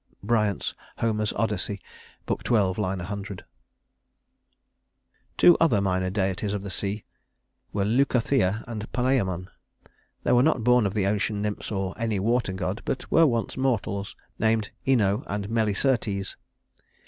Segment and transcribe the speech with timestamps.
[0.23, 1.79] BRYANT'S Homer's Odyssey,
[2.25, 3.41] Book XII, line 100.
[3.41, 3.45] IV
[5.37, 7.03] Two other minor deities of the sea
[7.71, 9.47] were Leucothea and Palæmon.
[10.23, 13.55] They were not born of the ocean nymphs or any water god, but were once
[13.57, 16.35] mortals, named Ino and Melicertes.